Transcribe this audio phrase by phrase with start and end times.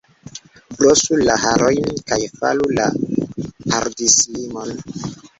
[0.77, 2.87] Brosu la harojn kaj faru la
[3.75, 4.73] hardislimon!